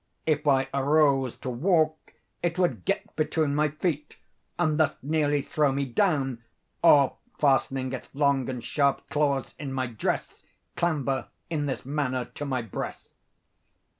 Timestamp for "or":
6.81-7.17